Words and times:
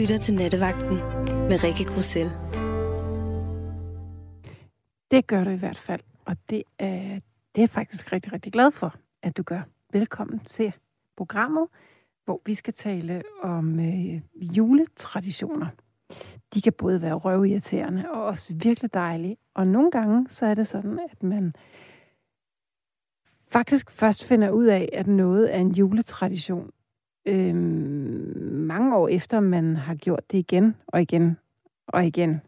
lytter 0.00 0.18
til 0.18 0.34
Nattevagten 0.34 0.96
med 1.48 1.64
Rikke 1.64 1.84
Grussel. 1.84 2.28
Det 5.10 5.26
gør 5.26 5.44
du 5.44 5.50
i 5.50 5.56
hvert 5.56 5.78
fald, 5.78 6.00
og 6.24 6.36
det 6.50 6.62
er, 6.78 7.20
det 7.54 7.58
er 7.58 7.62
jeg 7.62 7.70
faktisk 7.70 8.12
rigtig, 8.12 8.32
rigtig 8.32 8.52
glad 8.52 8.70
for, 8.70 8.94
at 9.22 9.36
du 9.36 9.42
gør. 9.42 9.62
Velkommen 9.92 10.38
til 10.38 10.72
programmet, 11.16 11.68
hvor 12.24 12.40
vi 12.46 12.54
skal 12.54 12.74
tale 12.74 13.22
om 13.42 13.80
øh, 13.80 14.20
juletraditioner. 14.36 15.66
De 16.54 16.62
kan 16.62 16.72
både 16.72 17.02
være 17.02 17.14
røvirriterende 17.14 18.10
og 18.10 18.24
også 18.24 18.54
virkelig 18.54 18.94
dejlige. 18.94 19.36
Og 19.54 19.66
nogle 19.66 19.90
gange 19.90 20.26
så 20.28 20.46
er 20.46 20.54
det 20.54 20.66
sådan, 20.66 20.98
at 21.12 21.22
man 21.22 21.54
faktisk 23.48 23.90
først 23.90 24.24
finder 24.24 24.50
ud 24.50 24.64
af, 24.64 24.88
at 24.92 25.06
noget 25.06 25.54
er 25.54 25.58
en 25.58 25.72
juletradition, 25.72 26.70
øh, 27.26 27.54
mange 28.66 28.96
år 28.96 29.08
efter 29.08 29.40
man 29.40 29.76
har 29.76 29.94
gjort 29.94 30.30
det 30.30 30.38
igen 30.38 30.76
og 30.86 31.02
igen 31.02 31.36
og 31.86 32.06
igen. 32.06 32.40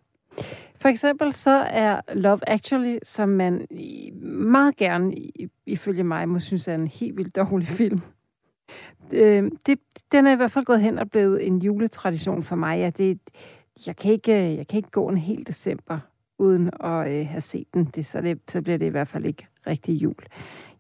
For 0.77 0.89
eksempel 0.89 1.33
så 1.33 1.51
er 1.51 2.01
Love 2.15 2.41
Actually, 2.47 2.99
som 3.03 3.29
man 3.29 3.67
meget 4.23 4.77
gerne, 4.77 5.15
ifølge 5.67 6.05
mig, 6.05 6.29
må 6.29 6.39
synes 6.39 6.69
er 6.69 6.75
en 6.75 6.87
helt 6.87 7.17
vildt 7.17 7.37
dårlig 7.37 7.69
film. 7.69 8.01
Øh, 9.13 9.51
det, 9.67 9.79
den 10.13 10.27
er 10.27 10.33
i 10.33 10.37
hvert 10.37 10.51
fald 10.51 10.65
gået 10.65 10.81
hen 10.81 10.99
og 10.99 11.11
blevet 11.11 11.47
en 11.47 11.59
juletradition 11.59 12.43
for 12.43 12.57
mig. 12.57 12.79
Ja, 12.79 12.91
det, 12.91 13.19
jeg, 13.87 13.97
kan 13.97 14.13
ikke, 14.13 14.57
jeg 14.57 14.67
kan 14.67 14.77
ikke 14.77 14.91
gå 14.91 15.09
en 15.09 15.17
hel 15.17 15.47
december 15.47 15.99
uden 16.39 16.71
at 16.81 17.13
øh, 17.13 17.27
have 17.27 17.41
set 17.41 17.75
den. 17.75 17.85
Det, 17.85 18.07
så, 18.07 18.21
det, 18.21 18.39
så 18.49 18.63
bliver 18.63 18.79
det 18.79 18.87
i 18.87 18.89
hvert 18.89 19.09
fald 19.09 19.25
ikke 19.25 19.47
rigtig 19.67 19.95
jul. 19.95 20.25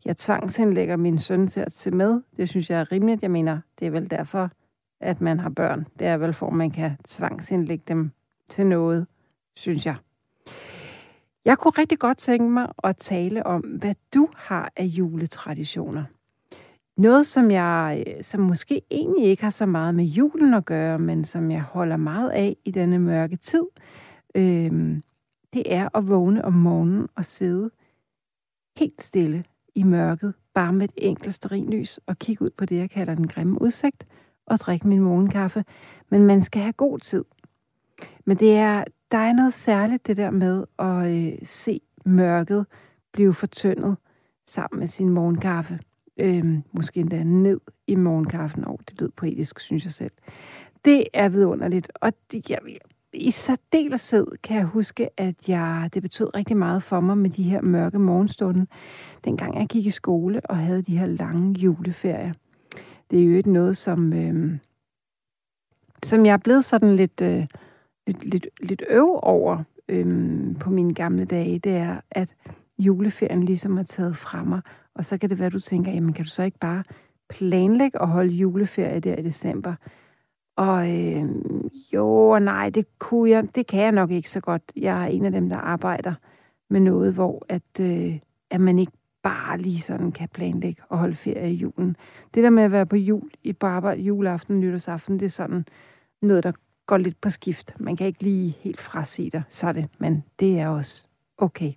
Jeg 0.05 0.16
tvangsindlægger 0.16 0.97
min 0.97 1.19
søn 1.19 1.48
til 1.48 1.61
at 1.61 1.73
se 1.73 1.91
med. 1.91 2.23
Det 2.37 2.48
synes 2.48 2.70
jeg 2.70 2.80
er 2.80 2.92
rimeligt. 2.92 3.23
Jeg 3.23 3.30
mener, 3.30 3.61
det 3.79 3.87
er 3.87 3.91
vel 3.91 4.11
derfor, 4.11 4.50
at 5.00 5.20
man 5.20 5.41
har 5.41 5.50
børn. 5.50 5.86
Det 5.98 6.06
er 6.06 6.17
vel 6.17 6.33
for, 6.33 6.47
at 6.47 6.53
man 6.53 6.70
kan 6.70 6.91
tvangsindlægge 7.05 7.84
dem 7.89 8.11
til 8.48 8.67
noget, 8.67 9.06
synes 9.56 9.86
jeg. 9.86 9.97
Jeg 11.44 11.59
kunne 11.59 11.72
rigtig 11.78 11.98
godt 11.98 12.19
tænke 12.19 12.48
mig 12.48 12.69
at 12.84 12.97
tale 12.97 13.47
om, 13.47 13.61
hvad 13.61 13.94
du 14.14 14.28
har 14.36 14.72
af 14.77 14.84
juletraditioner. 14.84 16.05
Noget, 16.97 17.27
som 17.27 17.50
jeg 17.50 18.05
som 18.20 18.41
måske 18.41 18.83
egentlig 18.91 19.25
ikke 19.25 19.42
har 19.42 19.50
så 19.50 19.66
meget 19.66 19.94
med 19.94 20.05
julen 20.05 20.55
at 20.55 20.64
gøre, 20.64 20.98
men 20.98 21.25
som 21.25 21.50
jeg 21.50 21.62
holder 21.62 21.97
meget 21.97 22.31
af 22.31 22.56
i 22.64 22.70
denne 22.70 22.98
mørke 22.98 23.37
tid, 23.37 23.64
øh, 24.34 25.00
det 25.53 25.75
er 25.75 25.89
at 25.94 26.09
vågne 26.09 26.44
om 26.44 26.53
morgenen 26.53 27.09
og 27.14 27.25
sidde 27.25 27.70
helt 28.77 29.03
stille 29.03 29.44
i 29.75 29.83
mørket, 29.83 30.34
bare 30.55 30.73
med 30.73 30.84
et 30.84 30.92
enkelt 30.97 31.34
sterinlys 31.34 32.01
og 32.06 32.19
kigge 32.19 32.45
ud 32.45 32.51
på 32.56 32.65
det, 32.65 32.77
jeg 32.77 32.91
kalder 32.91 33.15
den 33.15 33.28
grimme 33.28 33.62
udsigt, 33.62 34.06
og 34.47 34.59
drikke 34.59 34.89
min 34.89 35.01
morgenkaffe. 35.01 35.65
Men 36.09 36.27
man 36.27 36.42
skal 36.42 36.62
have 36.62 36.73
god 36.73 36.98
tid. 36.98 37.25
Men 38.25 38.37
det 38.37 38.56
er, 38.56 38.84
der 39.12 39.19
er 39.19 39.33
noget 39.33 39.55
særligt 39.55 40.06
det 40.06 40.17
der 40.17 40.31
med 40.31 40.65
at 40.78 41.11
øh, 41.11 41.39
se 41.43 41.81
mørket 42.05 42.67
blive 43.12 43.34
fortyndet 43.34 43.97
sammen 44.47 44.81
med 44.81 44.87
sin 44.87 45.09
morgenkaffe. 45.09 45.81
Øh, 46.17 46.59
måske 46.73 47.00
endda 47.00 47.23
ned 47.23 47.61
i 47.87 47.95
morgenkaffen. 47.95 48.65
Og 48.65 48.81
det 48.89 49.00
lød 49.00 49.11
poetisk, 49.11 49.61
synes 49.61 49.84
jeg 49.84 49.93
selv. 49.93 50.12
Det 50.84 51.06
er 51.12 51.28
vidunderligt. 51.28 51.93
Og 51.95 52.12
det, 52.33 52.50
jeg, 52.50 52.59
i 53.15 53.31
særdeleshed 53.31 54.27
kan 54.43 54.57
jeg 54.57 54.65
huske, 54.65 55.21
at 55.21 55.49
jeg, 55.49 55.91
det 55.95 56.03
betød 56.03 56.35
rigtig 56.35 56.57
meget 56.57 56.83
for 56.83 57.01
mig 57.01 57.19
med 57.19 57.31
de 57.31 57.43
her 57.43 57.61
mørke 57.61 57.99
morgenstunder, 57.99 58.65
dengang 59.25 59.59
jeg 59.59 59.69
gik 59.69 59.87
i 59.87 59.91
skole 59.91 60.41
og 60.45 60.57
havde 60.57 60.83
de 60.83 60.99
her 60.99 61.07
lange 61.07 61.61
juleferier. 61.61 62.33
Det 63.11 63.21
er 63.21 63.25
jo 63.25 63.37
ikke 63.37 63.53
noget, 63.53 63.77
som, 63.77 64.13
øh, 64.13 64.59
som 66.03 66.27
jeg 66.27 66.33
er 66.33 66.37
blevet 66.37 66.65
sådan 66.65 66.97
lidt, 66.97 67.21
øh, 67.21 67.47
lidt, 68.07 68.25
lidt, 68.25 68.47
lidt 68.61 68.83
øv 68.89 69.19
over 69.22 69.65
øh, 69.89 70.56
på 70.61 70.71
mine 70.71 70.95
gamle 70.95 71.25
dage. 71.25 71.59
Det 71.59 71.72
er, 71.72 72.01
at 72.11 72.37
juleferien 72.78 73.43
ligesom 73.43 73.78
er 73.78 73.83
taget 73.83 74.17
fra 74.17 74.45
mig. 74.45 74.61
Og 74.95 75.05
så 75.05 75.19
kan 75.19 75.31
det 75.31 75.39
være, 75.39 75.47
at 75.47 75.53
du 75.53 75.61
tænker, 75.61 75.93
jamen 75.93 76.12
kan 76.12 76.25
du 76.25 76.31
så 76.31 76.43
ikke 76.43 76.59
bare 76.59 76.84
planlægge 77.28 78.03
at 78.03 78.09
holde 78.09 78.33
juleferie 78.33 79.01
der 79.01 79.17
i 79.17 79.22
december? 79.22 79.75
Og 80.62 80.91
øh, 80.91 81.25
jo 81.95 82.28
og 82.28 82.43
nej, 82.43 82.71
det 82.71 82.99
kunne 82.99 83.31
jeg, 83.31 83.55
det 83.55 83.67
kan 83.67 83.83
jeg 83.83 83.93
nok 83.93 84.11
ikke 84.11 84.31
så 84.31 84.41
godt. 84.41 84.62
Jeg 84.77 85.03
er 85.03 85.06
en 85.06 85.25
af 85.25 85.33
dem, 85.33 85.49
der 85.49 85.56
arbejder 85.56 86.15
med 86.71 86.81
noget, 86.81 87.15
hvor 87.15 87.47
at, 87.49 87.81
øh, 87.81 88.19
at 88.50 88.61
man 88.61 88.78
ikke 88.78 88.93
bare 89.22 89.59
lige 89.59 89.81
sådan 89.81 90.12
kan 90.12 90.28
planlægge 90.28 90.83
og 90.89 90.99
holde 90.99 91.15
ferie 91.15 91.53
i 91.53 91.55
julen. 91.55 91.97
Det 92.34 92.45
der 92.45 92.51
med 92.51 92.62
at 92.62 92.72
være 92.72 92.87
på 92.87 92.97
jul, 92.97 93.31
i 93.43 93.53
på 93.53 93.67
arbejde 93.67 94.03
juleaften, 94.03 94.61
nytårsaften, 94.61 95.19
det 95.19 95.25
er 95.25 95.31
sådan 95.31 95.67
noget, 96.22 96.45
der 96.45 96.53
går 96.87 96.97
lidt 96.97 97.21
på 97.21 97.31
skift. 97.31 97.75
Man 97.78 97.97
kan 97.97 98.06
ikke 98.06 98.22
lige 98.22 98.56
helt 98.61 98.81
frasige 98.81 99.31
dig, 99.31 99.43
så 99.49 99.67
er 99.67 99.72
det, 99.72 99.89
men 99.99 100.25
det 100.41 100.59
er 100.61 100.69
også 100.69 101.06
okay. 101.39 101.72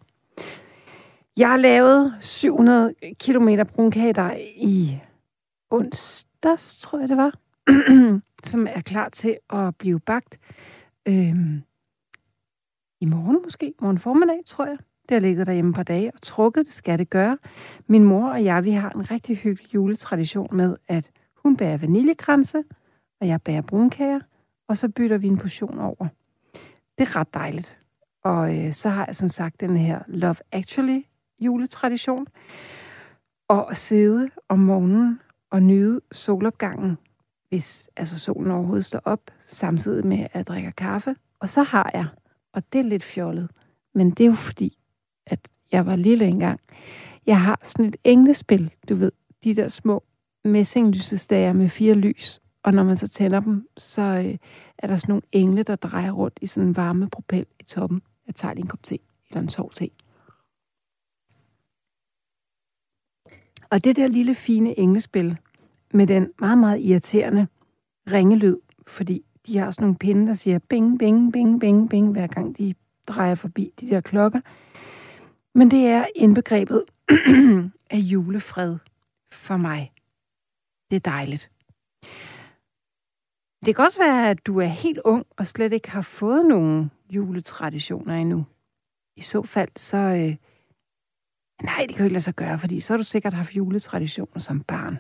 Jeg 1.38 1.50
har 1.50 1.58
lavet 1.58 2.14
700 2.20 2.94
km 3.20 3.50
brunkater 3.76 4.32
i 4.56 5.00
onsdags, 5.70 6.80
tror 6.82 7.00
jeg 7.00 7.10
det 7.10 7.18
var. 7.18 7.34
som 8.48 8.68
er 8.70 8.82
klar 8.82 9.10
til 9.10 9.38
at 9.50 9.76
blive 9.76 10.00
bagt 10.00 10.40
øhm, 11.08 11.64
i 13.02 13.06
morgen 13.06 13.40
måske, 13.44 13.74
morgen 13.82 14.00
formiddag, 14.00 14.40
tror 14.46 14.66
jeg. 14.66 14.78
Det 15.10 15.16
har 15.16 15.20
ligget 15.20 15.48
derhjemme 15.48 15.70
et 15.70 15.76
par 15.76 15.84
dage 15.84 16.12
og 16.14 16.22
trukket, 16.22 16.66
det 16.66 16.74
skal 16.74 17.00
det 17.00 17.10
gøre. 17.10 17.38
Min 17.88 18.04
mor 18.04 18.30
og 18.30 18.44
jeg, 18.44 18.64
vi 18.64 18.72
har 18.72 18.90
en 18.90 19.12
rigtig 19.12 19.38
hyggelig 19.38 19.74
juletradition 19.74 20.58
med, 20.58 20.78
at 20.88 21.12
hun 21.36 21.58
bærer 21.58 21.78
vaniljekranse, 21.78 22.64
og 23.22 23.28
jeg 23.28 23.42
bærer 23.42 23.62
brunkager, 23.62 24.20
og 24.68 24.78
så 24.78 24.90
bytter 24.90 25.18
vi 25.18 25.28
en 25.28 25.38
portion 25.38 25.80
over. 25.80 26.08
Det 26.98 27.08
er 27.08 27.16
ret 27.16 27.34
dejligt. 27.34 27.80
Og 28.24 28.58
øh, 28.58 28.74
så 28.74 28.90
har 28.90 29.06
jeg 29.06 29.16
som 29.16 29.30
sagt 29.30 29.60
den 29.60 29.78
her 29.78 30.00
Love 30.08 30.36
Actually 30.52 31.02
juletradition. 31.40 32.28
Og 33.48 33.72
at 33.72 33.78
sidde 33.78 34.30
om 34.50 34.60
morgenen 34.60 35.20
og 35.52 35.64
nyde 35.64 36.02
solopgangen 36.12 36.98
hvis 37.50 37.90
altså 37.96 38.20
solen 38.20 38.52
overhovedet 38.52 38.86
står 38.86 39.02
op, 39.04 39.32
samtidig 39.46 40.08
med 40.08 40.20
at 40.20 40.30
jeg 40.34 40.48
drikker 40.48 40.72
kaffe. 40.72 41.16
Og 41.40 41.50
så 41.50 41.64
har 41.64 41.92
jeg, 41.94 42.08
og 42.54 42.74
det 42.74 42.80
er 42.80 42.84
lidt 42.84 43.04
fjollet, 43.04 43.50
men 43.94 44.12
det 44.12 44.24
er 44.24 44.28
jo 44.28 44.36
fordi, 44.36 44.78
at 45.26 45.40
jeg 45.72 45.86
var 45.86 45.96
lille 45.96 46.26
engang. 46.26 46.60
Jeg 47.26 47.42
har 47.42 47.60
sådan 47.64 47.86
et 47.86 47.96
englespil, 48.04 48.74
du 48.90 48.96
ved, 48.96 49.12
de 49.44 49.56
der 49.56 49.68
små 49.68 50.04
messinglysestager 50.44 51.54
med 51.54 51.70
fire 51.70 51.94
lys. 51.94 52.42
Og 52.64 52.74
når 52.74 52.84
man 52.84 52.96
så 52.96 53.08
tænder 53.08 53.40
dem, 53.40 53.70
så 53.78 54.02
øh, 54.02 54.38
er 54.78 54.88
der 54.88 54.98
sådan 54.98 55.12
nogle 55.12 55.22
engle, 55.32 55.64
der 55.64 55.76
drejer 55.76 56.12
rundt 56.12 56.40
i 56.42 56.48
sådan 56.48 56.68
en 56.70 56.76
varme 56.76 57.10
propel 57.10 57.46
i 57.60 57.64
toppen. 57.64 58.02
Jeg 58.28 58.36
tager 58.36 58.54
lige 58.54 58.62
en 58.62 58.68
kop 58.68 58.84
te, 58.84 59.00
eller 59.30 59.42
en 59.42 59.50
sov 59.50 59.72
te. 59.74 59.90
Og 63.70 63.84
det 63.84 63.96
der 63.96 64.08
lille 64.08 64.36
fine 64.36 64.80
englespil, 64.80 65.38
med 65.96 66.08
den 66.08 66.32
meget, 66.40 66.58
meget 66.58 66.80
irriterende 66.82 67.48
ringelyd, 68.12 68.58
fordi 68.88 69.26
de 69.48 69.58
har 69.58 69.72
sådan 69.72 69.84
nogle 69.84 69.98
pinde, 69.98 70.28
der 70.28 70.34
siger 70.34 70.60
bing, 70.60 71.00
bing, 71.00 71.34
bing, 71.34 71.60
bing, 71.60 71.90
bing, 71.90 72.12
hver 72.12 72.28
gang 72.28 72.58
de 72.58 72.74
drejer 73.08 73.36
forbi 73.36 73.74
de 73.80 73.90
der 73.90 74.02
klokker. 74.02 74.42
Men 75.58 75.72
det 75.72 75.88
er 75.88 76.06
indbegrebet 76.16 76.84
af 77.96 77.98
julefred 77.98 78.78
for 79.32 79.58
mig. 79.58 79.92
Det 80.90 80.96
er 80.96 81.12
dejligt. 81.12 81.52
Det 83.66 83.76
kan 83.76 83.86
også 83.86 84.00
være, 84.00 84.30
at 84.30 84.46
du 84.46 84.60
er 84.60 84.66
helt 84.66 85.00
ung 85.06 85.26
og 85.38 85.48
slet 85.48 85.74
ikke 85.74 85.92
har 85.92 86.02
fået 86.02 86.46
nogen 86.46 86.92
juletraditioner 87.10 88.16
endnu. 88.16 88.46
I 89.16 89.22
så 89.22 89.44
fald, 89.44 89.70
så... 89.76 89.98
Øh, 89.98 90.36
nej, 91.64 91.86
det 91.88 91.96
kan 91.96 91.98
jo 91.98 92.04
ikke 92.04 92.14
lade 92.14 92.24
sig 92.24 92.36
gøre, 92.36 92.60
fordi 92.60 92.80
så 92.80 92.94
har 92.94 92.98
du 92.98 93.04
sikkert 93.04 93.34
haft 93.34 93.56
juletraditioner 93.56 94.40
som 94.40 94.64
barn. 94.64 95.00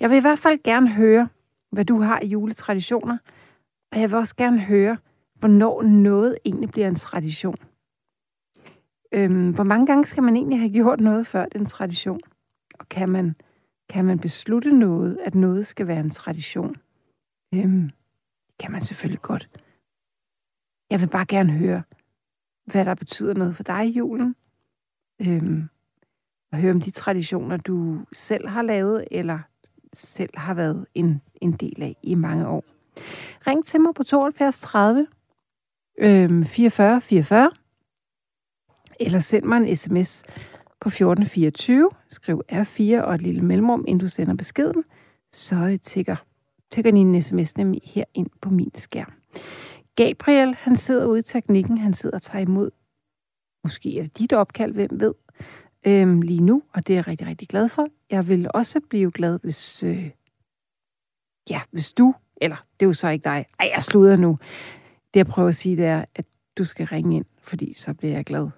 Jeg 0.00 0.10
vil 0.10 0.16
i 0.16 0.20
hvert 0.20 0.38
fald 0.38 0.62
gerne 0.62 0.92
høre, 0.92 1.28
hvad 1.72 1.84
du 1.84 2.00
har 2.00 2.20
i 2.20 2.26
juletraditioner, 2.26 3.18
og 3.92 4.00
jeg 4.00 4.10
vil 4.10 4.18
også 4.18 4.36
gerne 4.36 4.60
høre, 4.60 4.98
hvornår 5.34 5.82
noget 5.82 6.38
egentlig 6.44 6.70
bliver 6.70 6.88
en 6.88 6.94
tradition. 6.94 7.56
Øhm, 9.12 9.50
hvor 9.54 9.64
mange 9.64 9.86
gange 9.86 10.04
skal 10.04 10.22
man 10.22 10.36
egentlig 10.36 10.58
have 10.58 10.72
gjort 10.72 11.00
noget 11.00 11.26
før 11.26 11.44
det 11.44 11.54
er 11.54 11.58
en 11.58 11.66
tradition? 11.66 12.20
Og 12.78 12.88
kan 12.88 13.08
man, 13.08 13.34
kan 13.88 14.04
man 14.04 14.18
beslutte 14.18 14.78
noget, 14.78 15.18
at 15.24 15.34
noget 15.34 15.66
skal 15.66 15.86
være 15.86 16.00
en 16.00 16.10
tradition? 16.10 16.76
Øhm, 17.54 17.90
det 18.48 18.58
kan 18.58 18.72
man 18.72 18.82
selvfølgelig 18.82 19.22
godt. 19.22 19.50
Jeg 20.90 21.00
vil 21.00 21.08
bare 21.08 21.26
gerne 21.26 21.52
høre, 21.52 21.82
hvad 22.66 22.84
der 22.84 22.94
betyder 22.94 23.34
noget 23.34 23.56
for 23.56 23.62
dig 23.62 23.86
i 23.86 23.90
julen. 23.90 24.36
Øhm, 25.26 25.68
og 26.52 26.58
høre 26.58 26.72
om 26.72 26.80
de 26.80 26.90
traditioner, 26.90 27.56
du 27.56 28.04
selv 28.12 28.48
har 28.48 28.62
lavet, 28.62 29.08
eller 29.10 29.38
selv 29.92 30.30
har 30.34 30.54
været 30.54 30.86
en, 30.94 31.22
en 31.40 31.52
del 31.52 31.82
af 31.82 31.96
i 32.02 32.14
mange 32.14 32.48
år. 32.48 32.64
Ring 33.46 33.64
til 33.64 33.80
mig 33.80 33.94
på 33.94 34.04
72 34.04 34.60
30 34.60 35.06
øh, 35.98 36.44
44 36.44 37.00
44, 37.00 37.50
eller 39.00 39.20
send 39.20 39.44
mig 39.44 39.56
en 39.56 39.76
sms 39.76 40.22
på 40.80 40.88
1424. 40.88 41.90
Skriv 42.08 42.42
R4 42.52 43.02
og 43.02 43.14
et 43.14 43.22
lille 43.22 43.42
mellemrum, 43.42 43.84
inden 43.88 44.00
du 44.00 44.08
sender 44.08 44.34
beskeden. 44.34 44.84
Så 45.32 45.56
øh, 45.56 45.78
tigger 45.80 46.16
tækker 46.70 46.90
din 46.90 47.22
sms 47.22 47.56
nemlig 47.56 47.82
her 47.84 48.04
ind 48.14 48.30
på 48.42 48.50
min 48.50 48.70
skærm. 48.74 49.12
Gabriel, 49.96 50.54
han 50.54 50.76
sidder 50.76 51.06
ude 51.06 51.18
i 51.18 51.22
teknikken, 51.22 51.78
han 51.78 51.94
sidder 51.94 52.16
og 52.16 52.22
tager 52.22 52.42
imod. 52.42 52.70
Måske 53.64 53.98
er 53.98 54.02
det 54.02 54.18
dit 54.18 54.32
opkald, 54.32 54.72
hvem 54.72 54.90
ved, 54.92 55.14
øhm, 55.86 56.20
lige 56.20 56.40
nu, 56.40 56.62
og 56.72 56.86
det 56.86 56.92
er 56.92 56.96
jeg 56.96 57.06
rigtig, 57.06 57.26
rigtig 57.26 57.48
glad 57.48 57.68
for. 57.68 57.86
Jeg 58.10 58.28
vil 58.28 58.50
også 58.54 58.80
blive 58.90 59.10
glad, 59.10 59.38
hvis, 59.42 59.82
øh, 59.82 60.10
ja, 61.50 61.60
hvis 61.70 61.92
du, 61.92 62.14
eller 62.40 62.56
det 62.80 62.86
er 62.86 62.88
jo 62.88 62.92
så 62.92 63.08
ikke 63.08 63.24
dig, 63.24 63.46
ej, 63.60 63.70
jeg 63.74 63.82
sluder 63.82 64.16
nu. 64.16 64.38
Det 65.14 65.18
jeg 65.18 65.26
prøver 65.26 65.48
at 65.48 65.54
sige, 65.54 65.76
det 65.76 65.84
er, 65.84 66.04
at 66.14 66.24
du 66.58 66.64
skal 66.64 66.86
ringe 66.86 67.16
ind, 67.16 67.24
fordi 67.42 67.74
så 67.74 67.94
bliver 67.94 68.14
jeg 68.14 68.24
glad. 68.24 68.48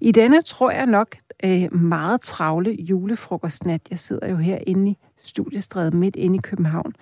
I 0.00 0.12
denne 0.12 0.42
tror 0.42 0.70
jeg 0.70 0.86
nok 0.86 1.16
øh, 1.44 1.74
meget 1.74 2.20
travle 2.20 2.72
julefrokostnat. 2.72 3.80
Jeg 3.90 3.98
sidder 3.98 4.28
jo 4.30 4.36
herinde 4.36 4.90
i 4.90 4.96
studiestrædet 5.18 5.94
midt 5.94 6.16
inde 6.16 6.36
i 6.36 6.40
København, 6.42 6.94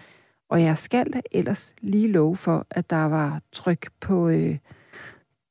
og 0.49 0.63
jeg 0.63 0.79
skal 0.79 1.13
da 1.13 1.21
ellers 1.33 1.75
lige 1.81 2.09
love 2.09 2.37
for, 2.37 2.67
at 2.71 2.91
der 2.91 3.05
var 3.05 3.41
tryk 3.53 3.91
på, 4.01 4.29
øh, 4.29 4.59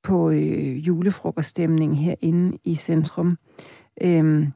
på 0.04 0.30
øh, 0.30 0.88
julefrokoststemning 0.88 1.98
herinde 1.98 2.58
i 2.64 2.76
centrum. 2.76 3.38
Øhm, 4.02 4.54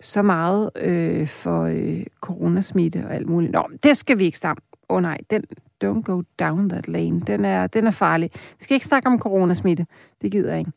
så 0.00 0.22
meget 0.22 0.70
øh, 0.76 1.28
for 1.28 1.62
øh, 1.62 2.06
coronasmitte 2.20 3.04
og 3.06 3.14
alt 3.14 3.28
muligt. 3.28 3.52
Nå, 3.52 3.68
det 3.82 3.96
skal 3.96 4.18
vi 4.18 4.24
ikke 4.24 4.38
snakke 4.38 4.62
Åh 4.88 4.96
oh, 4.96 5.02
nej, 5.02 5.18
den 5.30 5.44
don't 5.84 6.02
go 6.02 6.22
down 6.38 6.68
that 6.68 6.88
lane. 6.88 7.20
Den 7.20 7.44
er, 7.44 7.66
den 7.66 7.86
er 7.86 7.90
farlig. 7.90 8.30
Vi 8.58 8.64
skal 8.64 8.74
ikke 8.74 8.86
snakke 8.86 9.06
om 9.06 9.18
coronasmitte. 9.18 9.86
Det 10.22 10.32
gider 10.32 10.50
jeg 10.50 10.58
ikke. 10.58 10.72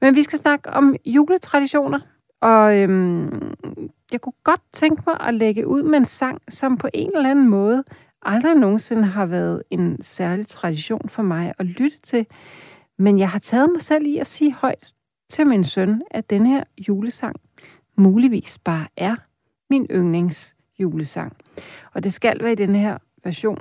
Men 0.00 0.14
vi 0.14 0.22
skal 0.22 0.38
snakke 0.38 0.70
om 0.70 0.96
juletraditioner. 1.06 2.00
Og 2.40 2.76
øhm, 2.76 3.54
jeg 4.12 4.20
kunne 4.20 4.32
godt 4.44 4.60
tænke 4.72 5.02
mig 5.06 5.16
at 5.20 5.34
lægge 5.34 5.66
ud 5.66 5.82
med 5.82 5.98
en 5.98 6.04
sang, 6.04 6.40
som 6.48 6.76
på 6.76 6.88
en 6.94 7.10
eller 7.16 7.30
anden 7.30 7.48
måde 7.48 7.84
aldrig 8.22 8.54
nogensinde 8.54 9.04
har 9.04 9.26
været 9.26 9.62
en 9.70 10.02
særlig 10.02 10.46
tradition 10.46 11.08
for 11.08 11.22
mig 11.22 11.52
at 11.58 11.66
lytte 11.66 12.00
til. 12.00 12.26
Men 12.98 13.18
jeg 13.18 13.30
har 13.30 13.38
taget 13.38 13.70
mig 13.72 13.82
selv 13.82 14.06
i 14.06 14.18
at 14.18 14.26
sige 14.26 14.54
højt 14.54 14.92
til 15.28 15.46
min 15.46 15.64
søn, 15.64 16.02
at 16.10 16.30
den 16.30 16.46
her 16.46 16.64
julesang 16.88 17.36
muligvis 17.96 18.58
bare 18.58 18.86
er 18.96 19.16
min 19.70 19.86
yndlings 19.90 20.54
julesang. 20.78 21.36
Og 21.94 22.04
det 22.04 22.12
skal 22.12 22.42
være 22.42 22.52
i 22.52 22.54
den 22.54 22.74
her 22.74 22.98
version. 23.24 23.60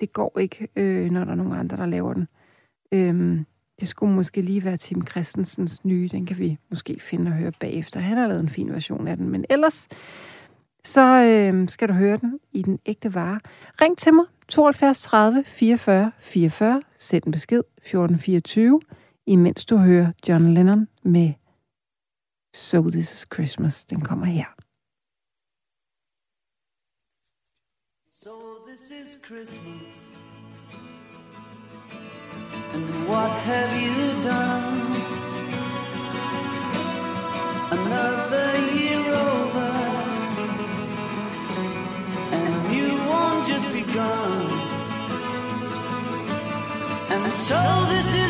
Det 0.00 0.12
går 0.12 0.38
ikke, 0.38 0.68
øh, 0.76 1.10
når 1.10 1.24
der 1.24 1.32
er 1.32 1.36
nogen 1.36 1.52
andre, 1.52 1.76
der 1.76 1.86
laver 1.86 2.14
den. 2.14 2.28
Øhm, 2.92 3.46
det 3.80 3.88
skulle 3.88 4.14
måske 4.14 4.40
lige 4.40 4.64
være 4.64 4.76
Tim 4.76 5.06
Christensens 5.06 5.84
nye. 5.84 6.08
Den 6.12 6.26
kan 6.26 6.38
vi 6.38 6.58
måske 6.70 7.00
finde 7.00 7.28
og 7.28 7.34
høre 7.34 7.52
bagefter. 7.60 8.00
Han 8.00 8.16
har 8.16 8.26
lavet 8.26 8.42
en 8.42 8.48
fin 8.48 8.72
version 8.72 9.08
af 9.08 9.16
den. 9.16 9.28
Men 9.28 9.44
ellers, 9.50 9.88
så 10.84 11.24
øh, 11.24 11.68
skal 11.68 11.88
du 11.88 11.92
høre 11.92 12.16
den 12.16 12.38
i 12.52 12.62
den 12.62 12.78
ægte 12.86 13.14
vare. 13.14 13.40
Ring 13.80 13.98
til 13.98 14.14
mig 14.14 14.24
72 14.48 15.02
30 15.02 15.44
44 15.46 16.12
44. 16.18 16.82
Sæt 16.98 17.24
en 17.24 17.32
besked 17.32 17.58
1424, 17.58 18.80
imens 19.26 19.64
du 19.64 19.76
hører 19.76 20.12
John 20.28 20.54
Lennon 20.54 20.88
med 21.02 21.32
So 22.54 22.90
This 22.90 23.12
Is 23.12 23.26
Christmas. 23.34 23.86
Den 23.86 24.00
kommer 24.00 24.26
her. 24.26 24.54
So 28.14 28.30
this 28.66 28.90
is 28.90 29.18
Christmas. 29.26 29.92
And 32.74 32.84
what 33.08 33.30
have 33.30 33.72
you 33.84 34.22
done? 34.22 34.80
Another 37.72 38.48
year 38.78 39.04
over. 39.14 39.70
And 42.32 42.54
you 42.76 42.88
won't 43.10 43.46
just 43.48 43.68
begun. 43.72 44.72
And 47.10 47.32
so 47.34 47.60
this 47.92 48.08
is 48.14 48.21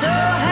so 0.00 0.06
high. 0.06 0.47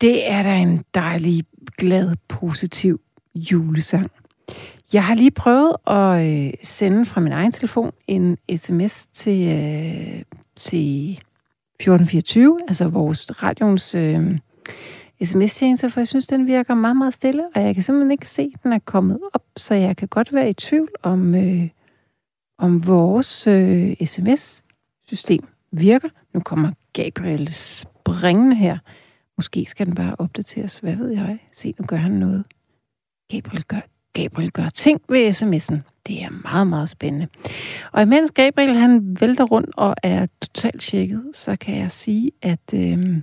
Det 0.00 0.30
er 0.30 0.42
da 0.42 0.56
en 0.56 0.84
dejlig, 0.94 1.44
glad, 1.78 2.16
positiv 2.28 3.00
julesang. 3.34 4.10
Jeg 4.92 5.04
har 5.04 5.14
lige 5.14 5.30
prøvet 5.30 5.76
at 5.86 6.26
øh, 6.26 6.52
sende 6.62 7.06
fra 7.06 7.20
min 7.20 7.32
egen 7.32 7.52
telefon 7.52 7.92
en 8.06 8.38
sms 8.56 9.06
til, 9.06 9.48
øh, 9.48 10.22
til 10.56 11.10
1424, 11.12 12.58
altså 12.68 12.88
vores 12.88 13.42
radios 13.42 13.94
øh, 13.94 14.38
sms-tjeneste, 15.24 15.90
for 15.90 16.00
jeg 16.00 16.08
synes, 16.08 16.26
den 16.26 16.46
virker 16.46 16.74
meget, 16.74 16.96
meget 16.96 17.14
stille, 17.14 17.44
og 17.54 17.62
jeg 17.62 17.74
kan 17.74 17.82
simpelthen 17.82 18.10
ikke 18.10 18.28
se, 18.28 18.50
at 18.54 18.62
den 18.62 18.72
er 18.72 18.78
kommet 18.78 19.18
op, 19.32 19.44
så 19.56 19.74
jeg 19.74 19.96
kan 19.96 20.08
godt 20.08 20.34
være 20.34 20.50
i 20.50 20.54
tvivl 20.54 20.88
om, 21.02 21.34
øh, 21.34 21.68
om 22.58 22.86
vores 22.86 23.46
øh, 23.46 23.96
sms-system 24.04 25.48
virker. 25.72 26.08
Nu 26.34 26.40
kommer 26.40 26.70
Gabriel 26.92 27.52
springende 27.52 28.56
her. 28.56 28.78
Måske 29.40 29.66
skal 29.66 29.86
den 29.86 29.94
bare 29.94 30.14
opdateres, 30.18 30.78
hvad 30.78 30.96
ved 30.96 31.10
jeg. 31.10 31.38
Se, 31.52 31.74
nu 31.78 31.84
gør 31.86 31.96
han 31.96 32.10
noget. 32.10 32.44
Gabriel 33.30 33.64
gør, 33.64 33.80
Gabriel 34.12 34.50
gør 34.50 34.68
ting 34.68 35.00
ved 35.08 35.30
sms'en. 35.30 36.02
Det 36.06 36.22
er 36.22 36.30
meget, 36.42 36.66
meget 36.66 36.88
spændende. 36.88 37.28
Og 37.92 38.02
imens 38.02 38.30
Gabriel 38.30 38.76
han 38.76 39.16
vælter 39.20 39.44
rundt 39.44 39.70
og 39.76 39.94
er 40.02 40.26
totalt 40.40 40.82
tjekket, 40.82 41.22
så 41.32 41.56
kan 41.56 41.78
jeg 41.78 41.92
sige, 41.92 42.30
at 42.42 42.74
øh, 42.74 43.16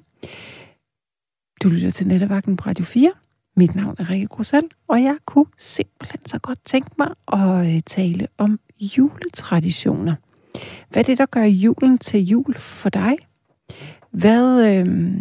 du 1.63 1.69
lytter 1.69 1.89
til 1.89 2.07
Nettevagten 2.07 2.57
på 2.57 2.69
Radio 2.69 2.85
4. 2.85 3.11
Mit 3.55 3.75
navn 3.75 3.95
er 3.99 4.09
Rikke 4.09 4.27
Grussel, 4.27 4.63
og 4.87 5.03
jeg 5.03 5.17
kunne 5.25 5.45
simpelthen 5.57 6.25
så 6.25 6.39
godt 6.39 6.59
tænke 6.65 6.89
mig 6.97 7.09
at 7.33 7.75
øh, 7.75 7.81
tale 7.85 8.27
om 8.37 8.59
juletraditioner. 8.79 10.15
Hvad 10.89 11.01
er 11.01 11.05
det, 11.05 11.17
der 11.17 11.25
gør 11.25 11.43
julen 11.43 11.97
til 11.97 12.25
jul 12.25 12.59
for 12.59 12.89
dig? 12.89 13.17
Hvad, 14.11 14.65
øh, 14.65 15.13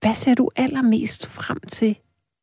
hvad 0.00 0.14
ser 0.14 0.34
du 0.34 0.50
allermest 0.56 1.26
frem 1.26 1.60
til 1.60 1.96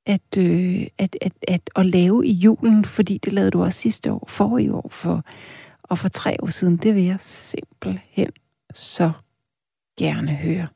at, 0.05 0.37
øh, 0.37 0.87
at, 0.97 1.17
at, 1.21 1.33
at, 1.47 1.69
at 1.75 1.85
lave 1.85 2.27
i 2.27 2.31
julen? 2.31 2.85
Fordi 2.85 3.17
det 3.17 3.33
lavede 3.33 3.51
du 3.51 3.63
også 3.63 3.79
sidste 3.79 4.11
år, 4.11 4.25
forrige 4.27 4.73
år 4.73 4.87
for, 4.91 5.25
og 5.83 5.97
for 5.97 6.07
tre 6.07 6.35
år 6.43 6.47
siden. 6.47 6.77
Det 6.77 6.95
vil 6.95 7.03
jeg 7.03 7.17
simpelthen 7.19 8.29
så 8.73 9.11
gerne 9.99 10.35
høre. 10.35 10.67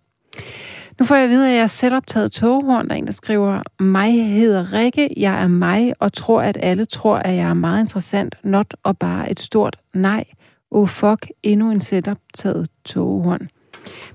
Nu 0.99 1.05
får 1.05 1.15
jeg 1.15 1.29
videre, 1.29 1.49
at 1.49 1.55
jeg 1.55 1.63
er 1.63 1.67
selvoptaget 1.67 2.31
toghorn. 2.31 2.87
Der 2.87 2.93
er 2.93 2.97
en, 2.97 3.05
der 3.05 3.11
skriver, 3.11 3.61
mig 3.79 4.29
hedder 4.29 4.73
Rikke, 4.73 5.09
jeg 5.17 5.43
er 5.43 5.47
mig, 5.47 5.93
og 5.99 6.13
tror, 6.13 6.41
at 6.41 6.57
alle 6.61 6.85
tror, 6.85 7.15
at 7.15 7.35
jeg 7.35 7.49
er 7.49 7.53
meget 7.53 7.81
interessant. 7.81 8.35
Not 8.43 8.75
og 8.83 8.97
bare 8.97 9.31
et 9.31 9.39
stort 9.39 9.79
nej. 9.93 10.25
Oh 10.71 10.87
fuck, 10.87 11.31
endnu 11.43 11.71
en 11.71 11.81
selvoptaget 11.81 12.69
toghorn. 12.85 13.49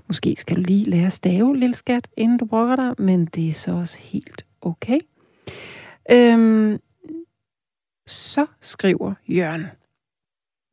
Måske 0.07 0.35
skal 0.35 0.57
du 0.57 0.61
lige 0.61 0.85
lære 0.85 1.05
at 1.05 1.13
stave, 1.13 1.57
lille 1.57 1.75
skat, 1.75 2.07
inden 2.17 2.37
du 2.37 2.45
brokker 2.45 2.75
dig, 2.75 2.95
men 2.97 3.25
det 3.25 3.47
er 3.47 3.53
så 3.53 3.71
også 3.71 3.97
helt 3.97 4.45
okay. 4.61 4.99
Øhm, 6.11 6.79
så 8.07 8.45
skriver 8.61 9.13
Jørgen, 9.27 9.65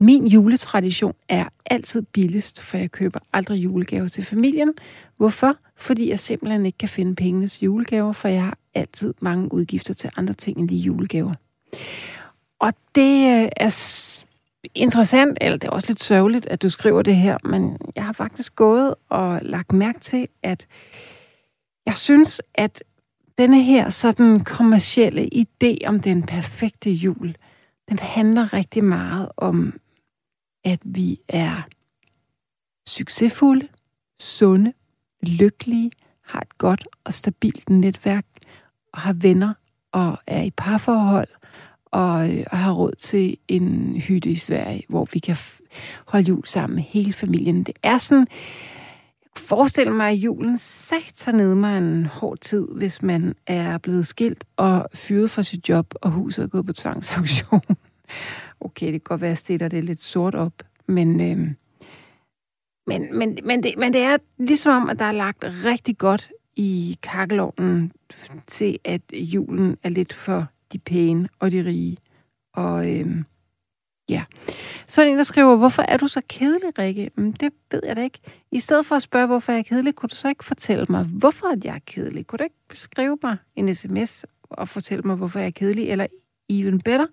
min 0.00 0.26
juletradition 0.26 1.14
er 1.28 1.48
altid 1.66 2.02
billigst, 2.02 2.62
for 2.62 2.76
jeg 2.76 2.90
køber 2.90 3.20
aldrig 3.32 3.64
julegaver 3.64 4.08
til 4.08 4.24
familien. 4.24 4.72
Hvorfor? 5.16 5.56
Fordi 5.76 6.08
jeg 6.08 6.20
simpelthen 6.20 6.66
ikke 6.66 6.78
kan 6.78 6.88
finde 6.88 7.14
pengenes 7.14 7.62
julegaver, 7.62 8.12
for 8.12 8.28
jeg 8.28 8.42
har 8.42 8.58
altid 8.74 9.14
mange 9.20 9.52
udgifter 9.52 9.94
til 9.94 10.10
andre 10.16 10.34
ting 10.34 10.58
end 10.58 10.68
lige 10.68 10.80
julegaver. 10.80 11.34
Og 12.58 12.72
det 12.94 13.42
øh, 13.42 13.48
er 13.56 13.68
interessant, 14.74 15.38
eller 15.40 15.56
det 15.58 15.68
er 15.68 15.72
også 15.72 15.90
lidt 15.90 16.02
sørgeligt, 16.02 16.46
at 16.46 16.62
du 16.62 16.70
skriver 16.70 17.02
det 17.02 17.16
her, 17.16 17.38
men 17.44 17.78
jeg 17.96 18.04
har 18.04 18.12
faktisk 18.12 18.56
gået 18.56 18.94
og 19.08 19.40
lagt 19.42 19.72
mærke 19.72 20.00
til, 20.00 20.28
at 20.42 20.66
jeg 21.86 21.96
synes, 21.96 22.42
at 22.54 22.82
denne 23.38 23.62
her 23.62 23.90
sådan 23.90 24.44
kommercielle 24.44 25.28
idé 25.34 25.86
om 25.86 26.00
den 26.00 26.22
perfekte 26.22 26.90
jul, 26.90 27.36
den 27.88 27.98
handler 27.98 28.52
rigtig 28.52 28.84
meget 28.84 29.28
om, 29.36 29.80
at 30.64 30.80
vi 30.84 31.20
er 31.28 31.62
succesfulde, 32.86 33.68
sunde, 34.20 34.72
lykkelige, 35.22 35.90
har 36.22 36.40
et 36.40 36.58
godt 36.58 36.88
og 37.04 37.14
stabilt 37.14 37.70
netværk, 37.70 38.26
og 38.92 39.00
har 39.00 39.12
venner, 39.12 39.54
og 39.92 40.18
er 40.26 40.42
i 40.42 40.50
parforhold, 40.50 41.28
og, 41.94 42.30
øh, 42.30 42.44
og 42.50 42.58
har 42.58 42.72
råd 42.72 42.92
til 42.98 43.36
en 43.48 43.96
hytte 43.96 44.30
i 44.30 44.36
Sverige, 44.36 44.84
hvor 44.88 45.08
vi 45.12 45.18
kan 45.18 45.36
holde 46.06 46.26
jul 46.26 46.46
sammen 46.46 46.74
med 46.74 46.82
hele 46.82 47.12
familien. 47.12 47.62
Det 47.62 47.74
er 47.82 47.98
sådan, 47.98 48.26
jeg 49.22 49.42
forestille 49.42 49.92
mig, 49.92 50.10
at 50.10 50.14
julen 50.14 50.58
satan 50.58 51.34
ned 51.34 51.54
mig 51.54 51.78
en 51.78 52.06
hård 52.06 52.38
tid, 52.38 52.68
hvis 52.76 53.02
man 53.02 53.34
er 53.46 53.78
blevet 53.78 54.06
skilt 54.06 54.44
og 54.56 54.88
fyret 54.94 55.30
fra 55.30 55.42
sit 55.42 55.68
job, 55.68 55.94
og 55.94 56.10
huset 56.10 56.42
er 56.42 56.46
gået 56.46 56.66
på 56.66 56.72
tvangsauktion. 56.72 57.62
Okay, 58.60 58.86
det 58.86 58.92
kan 58.92 59.00
godt 59.04 59.20
være, 59.20 59.28
at 59.28 59.30
jeg 59.30 59.38
stiller 59.38 59.68
det 59.68 59.84
lidt 59.84 60.02
sort 60.02 60.34
op, 60.34 60.52
men, 60.86 61.20
øh, 61.20 61.48
men, 62.86 63.18
men, 63.18 63.38
men, 63.44 63.62
det, 63.62 63.74
men 63.78 63.92
det 63.92 64.00
er 64.00 64.16
ligesom 64.38 64.82
om, 64.82 64.90
at 64.90 64.98
der 64.98 65.04
er 65.04 65.12
lagt 65.12 65.44
rigtig 65.64 65.98
godt 65.98 66.30
i 66.56 66.98
kakkelovnen 67.02 67.92
til, 68.46 68.78
at 68.84 69.00
julen 69.12 69.76
er 69.82 69.88
lidt 69.88 70.12
for 70.12 70.48
de 70.72 70.78
pæne 70.78 71.28
og 71.38 71.50
de 71.50 71.64
rige. 71.64 71.96
Og 72.54 72.92
øhm, 72.92 73.24
ja. 74.08 74.24
Så 74.86 75.00
er 75.00 75.04
der 75.04 75.12
en, 75.12 75.18
der 75.18 75.24
skriver, 75.24 75.56
hvorfor 75.56 75.82
er 75.82 75.96
du 75.96 76.06
så 76.06 76.22
kedelig, 76.28 76.78
Rikke? 76.78 77.10
Men 77.16 77.32
det 77.32 77.52
ved 77.70 77.80
jeg 77.86 77.96
da 77.96 78.02
ikke. 78.02 78.18
I 78.52 78.60
stedet 78.60 78.86
for 78.86 78.96
at 78.96 79.02
spørge, 79.02 79.26
hvorfor 79.26 79.52
jeg 79.52 79.58
er 79.58 79.62
kedelig, 79.62 79.94
kunne 79.94 80.08
du 80.08 80.14
så 80.14 80.28
ikke 80.28 80.44
fortælle 80.44 80.86
mig, 80.88 81.04
hvorfor 81.04 81.46
at 81.46 81.64
jeg 81.64 81.74
er 81.74 81.80
kedelig? 81.86 82.26
Kunne 82.26 82.38
du 82.38 82.44
ikke 82.44 82.56
skrive 82.72 83.18
mig 83.22 83.36
en 83.56 83.74
sms 83.74 84.24
og 84.50 84.68
fortælle 84.68 85.02
mig, 85.02 85.16
hvorfor 85.16 85.38
jeg 85.38 85.46
er 85.46 85.50
kedelig? 85.50 85.88
Eller 85.88 86.06
even 86.50 86.80
better, 86.80 87.06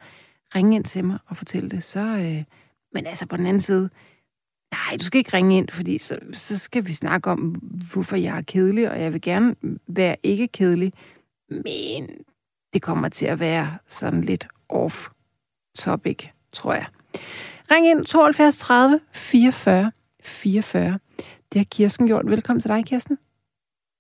ringe 0.56 0.76
ind 0.76 0.84
til 0.84 1.06
mig 1.06 1.18
og 1.28 1.38
fortælle 1.38 1.70
det. 1.70 1.84
Så, 1.84 2.00
øh, 2.00 2.44
men 2.94 3.08
altså 3.08 3.26
på 3.26 3.38
den 3.38 3.46
anden 3.48 3.62
side, 3.62 3.90
nej, 4.72 4.98
du 5.00 5.06
skal 5.06 5.18
ikke 5.18 5.34
ringe 5.34 5.58
ind, 5.58 5.70
fordi 5.70 5.98
så, 5.98 6.18
så 6.34 6.58
skal 6.60 6.88
vi 6.88 6.94
snakke 6.94 7.32
om, 7.32 7.40
hvorfor 7.94 8.16
jeg 8.16 8.38
er 8.38 8.42
kedelig, 8.42 8.92
og 8.92 9.02
jeg 9.02 9.14
vil 9.14 9.22
gerne 9.22 9.56
være 9.88 10.16
ikke 10.24 10.48
kedelig. 10.48 10.94
Men 11.50 12.10
det 12.74 12.82
kommer 12.82 13.10
til 13.10 13.26
at 13.26 13.40
være 13.40 13.68
sådan 13.88 14.22
lidt 14.22 14.48
off-topic, 14.70 16.28
tror 16.54 16.74
jeg. 16.74 16.86
Ring 17.72 17.88
ind 17.88 18.06
72 18.06 18.58
30 18.58 19.00
44 19.14 19.92
44. 20.24 21.00
Det 21.54 21.60
har 21.60 21.68
Kirsten 21.72 22.08
gjort. 22.08 22.26
Velkommen 22.26 22.62
til 22.62 22.70
dig, 22.70 22.86
Kirsten. 22.86 23.18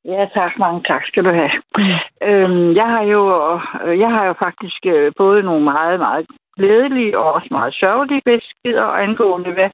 Ja, 0.05 0.25
tak. 0.33 0.51
Mange 0.59 0.83
tak 0.87 1.01
skal 1.05 1.23
du 1.25 1.31
have. 1.31 1.51
Øhm, 2.29 2.75
jeg 2.75 2.87
har 2.87 3.01
jo, 3.01 3.21
øh, 3.85 3.99
jeg 3.99 4.09
har 4.09 4.25
jo 4.25 4.33
faktisk 4.33 4.85
øh, 4.85 5.11
både 5.17 5.43
nogle 5.43 5.63
meget, 5.63 5.99
meget 5.99 6.25
glædelige 6.57 7.17
og 7.19 7.33
også 7.33 7.47
meget 7.51 7.73
sørgelige 7.73 8.21
beskeder 8.25 8.83
angående, 8.83 9.51
hvad 9.53 9.69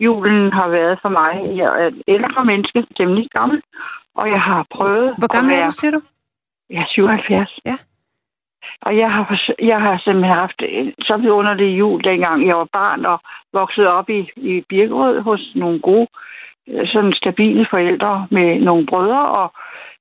julen 0.00 0.52
har 0.52 0.68
været 0.68 0.98
for 1.02 1.08
mig. 1.08 1.32
Jeg 1.56 1.68
er 1.80 1.86
et 1.86 2.02
ældre 2.08 2.44
menneske, 2.44 2.86
temmelig 2.96 3.28
gammel, 3.30 3.62
og 4.14 4.30
jeg 4.30 4.40
har 4.40 4.66
prøvet 4.70 5.14
Hvor 5.18 5.32
gammel 5.36 5.52
at 5.52 5.56
er 5.56 5.60
være... 5.60 5.70
du, 5.70 5.72
siger 5.80 5.90
du? 5.90 6.00
Jeg 6.70 6.80
er 6.80 6.86
77. 6.88 7.58
Ja. 7.64 7.76
Og 8.82 8.96
jeg 8.96 9.12
har, 9.12 9.40
jeg 9.62 9.80
har 9.80 9.98
simpelthen 9.98 10.34
haft 10.34 10.62
så 11.00 11.16
vidunderlig 11.16 11.78
jul, 11.78 12.04
dengang 12.04 12.46
jeg 12.46 12.56
var 12.56 12.68
barn 12.72 13.04
og 13.04 13.20
voksede 13.52 13.88
op 13.88 14.10
i, 14.10 14.30
i 14.36 14.64
Birkerød 14.68 15.20
hos 15.20 15.52
nogle 15.54 15.80
gode, 15.80 16.06
øh, 16.68 16.88
sådan 16.88 17.12
stabile 17.12 17.66
forældre 17.70 18.26
med 18.30 18.60
nogle 18.60 18.86
brødre, 18.86 19.28
og 19.30 19.52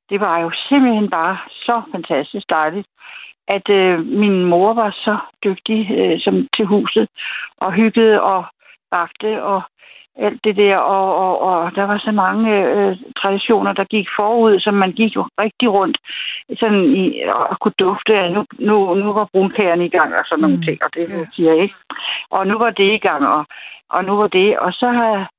det 0.10 0.20
var 0.20 0.40
jo 0.40 0.52
simpelthen 0.70 1.10
bare 1.10 1.38
så 1.50 1.82
fantastisk 1.92 2.50
dejligt, 2.50 2.88
at 3.48 3.70
øh, 3.70 4.06
min 4.06 4.46
mor 4.46 4.74
var 4.74 4.92
så 4.92 5.18
dygtig 5.44 5.92
øh, 5.98 6.20
som 6.20 6.48
til 6.56 6.66
huset, 6.66 7.10
og 7.58 7.74
hyggede 7.74 8.22
og 8.22 8.46
bagte 8.92 9.44
og 9.44 9.62
alt 10.16 10.44
det 10.44 10.56
der, 10.56 10.78
og, 10.78 11.18
og, 11.18 11.40
og 11.40 11.76
der 11.76 11.84
var 11.84 11.98
så 11.98 12.12
mange 12.12 12.64
øh, 12.66 12.98
traditioner, 13.22 13.74
der 13.74 13.84
gik 13.84 14.08
forud, 14.16 14.60
som 14.60 14.74
man 14.74 14.92
gik 14.92 15.16
jo 15.16 15.24
rigtig 15.40 15.70
rundt 15.74 15.98
sådan 16.60 16.84
i, 16.96 17.22
og 17.28 17.60
kunne 17.60 17.80
dufte, 17.80 18.14
at 18.16 18.32
nu, 18.32 18.46
nu, 18.60 18.94
nu 18.94 19.14
var 19.14 19.30
brunkagerne 19.34 19.86
i 19.86 19.90
gang 19.90 20.16
og 20.16 20.26
sådan 20.26 20.42
nogle 20.42 20.58
Mm, 20.58 20.64
ting, 20.64 20.84
og 20.84 20.90
det 20.94 21.10
ja. 21.10 21.26
siger 21.34 21.54
jeg 21.54 21.62
ikke. 21.64 21.76
Og 22.32 22.48
nu 22.48 22.58
var 22.58 22.70
det 22.70 22.94
i 22.94 22.98
gang, 22.98 23.28
og, 23.28 23.46
og 23.90 24.06
nu 24.06 24.16
var 24.16 24.28
det, 24.28 24.60
og 24.60 24.74
så 24.74 24.88
har 24.88 25.30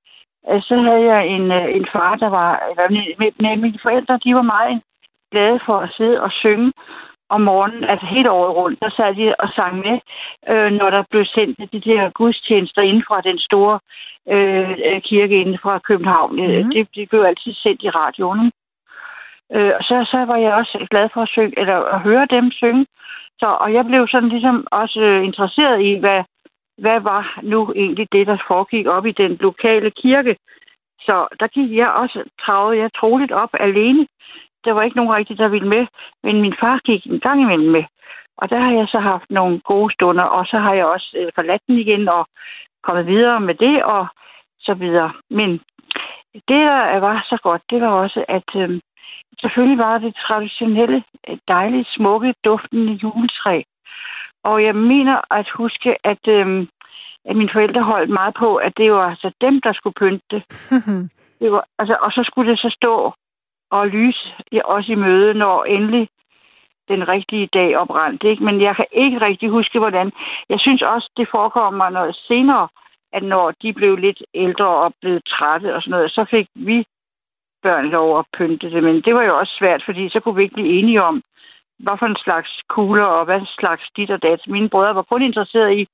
så 0.60 0.76
havde 0.76 1.04
jeg 1.12 1.26
en, 1.26 1.52
øh, 1.52 1.76
en 1.76 1.86
far, 1.92 2.16
der 2.16 2.28
var, 2.28 2.62
eller 2.70 2.86
mine 3.56 3.78
forældre, 3.82 4.18
de 4.24 4.34
var 4.34 4.42
meget 4.42 4.82
glade 5.32 5.60
for 5.66 5.78
at 5.78 5.90
sidde 5.96 6.22
og 6.22 6.30
synge 6.32 6.72
om 7.30 7.40
morgenen, 7.40 7.84
altså 7.84 8.06
hele 8.06 8.30
året 8.30 8.56
rundt, 8.56 8.80
der 8.82 8.90
sad 8.90 9.14
de 9.14 9.34
og 9.38 9.48
sang 9.56 9.74
med, 9.86 9.96
øh, 10.48 10.70
når 10.72 10.90
der 10.90 11.02
blev 11.10 11.24
sendt 11.24 11.72
de 11.72 11.80
der 11.80 12.10
gudstjenester 12.10 12.82
inden 12.82 13.04
fra 13.08 13.20
den 13.20 13.38
store 13.38 13.78
øh, 14.34 14.70
øh, 14.70 15.00
kirke 15.02 15.40
inden 15.40 15.58
fra 15.62 15.78
København. 15.78 16.36
Mhm. 16.36 16.44
Mm-hmm. 16.44 16.70
Det, 16.70 16.94
de 16.94 17.06
blev 17.06 17.22
altid 17.22 17.52
sendt 17.54 17.82
i 17.82 17.90
radioen. 17.90 18.40
ikke? 18.46 18.56
Øh, 19.54 19.72
og 19.78 19.84
så, 19.84 19.96
så 20.10 20.18
var 20.30 20.36
jeg 20.36 20.52
også 20.54 20.86
glad 20.90 21.08
for 21.14 21.22
at, 21.22 21.28
synge, 21.28 21.58
eller 21.60 21.76
at 21.76 22.00
høre 22.00 22.26
dem 22.30 22.50
synge. 22.50 22.86
Så, 23.40 23.46
og 23.46 23.72
jeg 23.72 23.84
blev 23.86 24.08
sådan 24.08 24.28
ligesom 24.28 24.66
også 24.70 25.00
øh, 25.00 25.24
interesseret 25.24 25.82
i, 25.82 25.92
hvad, 25.94 26.22
hvad 26.78 27.00
var 27.00 27.38
nu 27.42 27.72
egentlig 27.76 28.08
det, 28.12 28.26
der 28.26 28.44
foregik 28.46 28.86
op 28.86 29.06
i 29.06 29.12
den 29.12 29.36
lokale 29.40 29.90
kirke. 29.90 30.36
Så 31.00 31.26
der 31.40 31.46
gik 31.46 31.76
jeg 31.76 31.90
også, 31.90 32.24
travede 32.44 32.78
jeg 32.78 32.90
troligt 32.92 33.32
op 33.32 33.50
alene 33.60 34.06
der 34.64 34.72
var 34.72 34.82
ikke 34.82 34.96
nogen 34.96 35.14
rigtig, 35.14 35.38
der 35.38 35.48
ville 35.48 35.68
med. 35.68 35.86
Men 36.22 36.40
min 36.40 36.54
far 36.60 36.78
gik 36.84 37.06
en 37.06 37.20
gang 37.20 37.40
imellem 37.40 37.70
med. 37.70 37.84
Og 38.36 38.50
der 38.50 38.60
har 38.60 38.72
jeg 38.72 38.86
så 38.88 38.98
haft 38.98 39.30
nogle 39.30 39.60
gode 39.60 39.94
stunder, 39.94 40.24
og 40.24 40.46
så 40.46 40.58
har 40.58 40.74
jeg 40.74 40.86
også 40.86 41.16
øh, 41.18 41.32
forladt 41.34 41.62
den 41.66 41.78
igen 41.78 42.08
og 42.08 42.26
kommet 42.82 43.06
videre 43.06 43.40
med 43.40 43.54
det 43.54 43.84
og 43.84 44.06
så 44.60 44.74
videre. 44.74 45.12
Men 45.30 45.50
det, 46.34 46.60
der 46.92 47.00
var 47.00 47.26
så 47.28 47.38
godt, 47.42 47.62
det 47.70 47.80
var 47.80 47.88
også, 47.88 48.24
at 48.28 48.48
øh, 48.56 48.80
selvfølgelig 49.40 49.78
var 49.78 49.98
det 49.98 50.16
traditionelle, 50.26 51.04
øh, 51.28 51.38
dejlige, 51.48 51.86
smukke, 51.88 52.34
duftende 52.44 52.92
juletræ. 52.92 53.62
Og 54.44 54.64
jeg 54.64 54.74
mener 54.74 55.34
at 55.34 55.48
huske, 55.54 56.06
at, 56.06 56.28
øh, 56.28 56.66
at 57.24 57.36
mine 57.36 57.50
forældre 57.52 57.82
holdt 57.82 58.10
meget 58.10 58.34
på, 58.34 58.56
at 58.56 58.72
det 58.76 58.92
var 58.92 59.10
altså 59.10 59.32
dem, 59.40 59.60
der 59.60 59.72
skulle 59.72 59.94
pynte 59.94 60.26
det. 60.30 60.42
det 61.40 61.52
var, 61.52 61.64
altså, 61.78 61.96
og 62.00 62.12
så 62.12 62.22
skulle 62.24 62.50
det 62.50 62.58
så 62.58 62.70
stå 62.80 63.12
og 63.70 63.88
lys 63.88 64.34
også 64.64 64.92
i 64.92 64.94
møde, 64.94 65.34
når 65.34 65.64
endelig 65.64 66.08
den 66.88 67.08
rigtige 67.08 67.48
dag 67.52 67.76
oprandt. 67.76 68.24
Ikke? 68.24 68.44
Men 68.44 68.60
jeg 68.60 68.76
kan 68.76 68.86
ikke 68.92 69.20
rigtig 69.20 69.48
huske, 69.48 69.78
hvordan. 69.78 70.12
Jeg 70.48 70.60
synes 70.60 70.82
også, 70.82 71.10
det 71.16 71.28
forekommer 71.30 71.88
noget 71.88 72.16
senere, 72.16 72.68
at 73.12 73.22
når 73.22 73.52
de 73.62 73.72
blev 73.72 73.96
lidt 73.96 74.22
ældre 74.34 74.68
og 74.68 74.92
blev 75.00 75.20
trætte 75.28 75.74
og 75.74 75.82
sådan 75.82 75.90
noget, 75.90 76.10
så 76.10 76.24
fik 76.30 76.48
vi 76.54 76.84
børn 77.62 77.86
lov 77.86 78.18
at 78.18 78.26
pynte 78.38 78.70
det. 78.70 78.82
Men 78.82 79.02
det 79.02 79.14
var 79.14 79.22
jo 79.22 79.38
også 79.38 79.54
svært, 79.58 79.82
fordi 79.84 80.08
så 80.08 80.20
kunne 80.20 80.36
vi 80.36 80.42
ikke 80.42 80.54
blive 80.54 80.78
enige 80.78 81.02
om, 81.02 81.22
hvad 81.84 81.96
for 81.98 82.06
en 82.06 82.16
slags 82.24 82.50
kugler 82.68 83.04
og 83.04 83.24
hvad 83.24 83.40
slags 83.58 83.84
dit 83.96 84.10
og 84.10 84.22
dat. 84.22 84.40
Mine 84.46 84.68
brødre 84.68 84.94
var 84.94 85.02
kun 85.02 85.22
interesseret 85.22 85.72
i, 85.78 85.86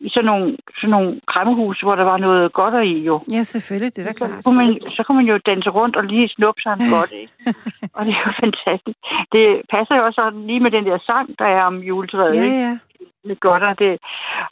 i 0.00 0.08
sådan 0.08 0.24
nogle, 0.24 0.56
sådan 0.80 0.90
nogle 0.90 1.20
kræmmehus, 1.26 1.80
hvor 1.80 1.94
der 1.94 2.04
var 2.04 2.16
noget 2.16 2.52
godt 2.52 2.84
i 2.84 2.98
jo. 3.08 3.20
Ja, 3.32 3.42
selvfølgelig, 3.42 3.96
det 3.96 4.00
er 4.02 4.06
da 4.06 4.12
Så 4.12 4.26
klart. 4.26 4.44
kunne, 4.44 4.56
man, 4.56 4.80
så 4.96 5.02
kunne 5.02 5.16
man 5.16 5.26
jo 5.32 5.38
danse 5.46 5.70
rundt 5.70 5.96
og 5.96 6.04
lige 6.04 6.28
snuppe 6.28 6.60
sig 6.62 6.72
en 6.72 6.90
godt, 6.96 7.12
ikke? 7.12 7.32
Og 7.94 8.06
det 8.06 8.12
er 8.14 8.22
jo 8.26 8.32
fantastisk. 8.44 8.98
Det 9.32 9.46
passer 9.70 9.96
jo 9.96 10.04
også 10.04 10.30
lige 10.46 10.60
med 10.60 10.70
den 10.70 10.84
der 10.86 10.98
sang, 11.06 11.26
der 11.38 11.44
er 11.56 11.62
om 11.62 11.76
juletræet, 11.78 12.34
Ja, 12.36 12.42
ikke? 12.44 12.56
ja. 12.66 12.78
Lidt 13.24 13.40
godt, 13.40 13.62
og 13.62 13.78
det. 13.78 13.98